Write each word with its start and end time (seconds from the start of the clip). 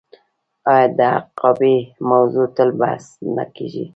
آیا 0.73 0.87
د 0.97 0.99
حقابې 1.15 1.75
موضوع 2.09 2.47
تل 2.55 2.69
بحث 2.81 3.05
نه 3.35 3.45
کیږي؟ 3.55 3.85